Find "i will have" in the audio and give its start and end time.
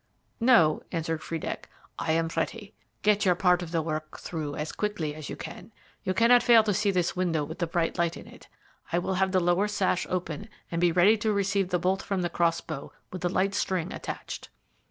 8.91-9.31